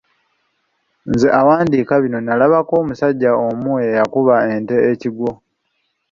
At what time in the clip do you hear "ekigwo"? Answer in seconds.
4.91-5.31